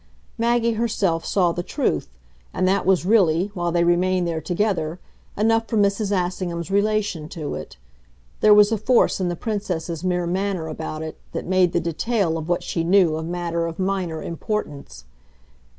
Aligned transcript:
Maggie 0.35 0.71
herself 0.71 1.23
saw 1.27 1.51
the 1.51 1.61
truth, 1.61 2.09
and 2.55 2.67
that 2.67 2.87
was 2.87 3.05
really, 3.05 3.51
while 3.53 3.71
they 3.71 3.83
remained 3.83 4.27
there 4.27 4.41
together, 4.41 4.99
enough 5.37 5.67
for 5.67 5.77
Mrs. 5.77 6.09
Assingham's 6.11 6.71
relation 6.71 7.29
to 7.29 7.53
it. 7.53 7.77
There 8.39 8.51
was 8.55 8.71
a 8.71 8.79
force 8.79 9.19
in 9.21 9.29
the 9.29 9.35
Princess's 9.35 10.03
mere 10.03 10.25
manner 10.25 10.65
about 10.67 11.03
it 11.03 11.19
that 11.33 11.45
made 11.45 11.71
the 11.71 11.79
detail 11.79 12.35
of 12.39 12.49
what 12.49 12.63
she 12.63 12.83
knew 12.83 13.15
a 13.15 13.21
matter 13.21 13.67
of 13.67 13.77
minor 13.77 14.23
importance. 14.23 15.05